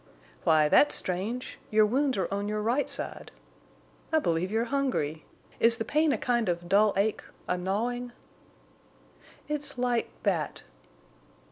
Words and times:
"Why, 0.45 0.67
that's 0.67 0.95
strange! 0.95 1.59
Your 1.69 1.85
wounds 1.85 2.17
are 2.17 2.27
on 2.33 2.47
your 2.47 2.63
right 2.63 2.89
side. 2.89 3.31
I 4.11 4.17
believe 4.17 4.49
you're 4.51 4.65
hungry. 4.73 5.25
Is 5.59 5.77
the 5.77 5.85
pain 5.85 6.11
a 6.11 6.17
kind 6.17 6.49
of 6.49 6.67
dull 6.67 6.95
ache—a 6.97 7.55
gnawing?" 7.55 8.11
"It's 9.47 9.77
like—that." 9.77 10.63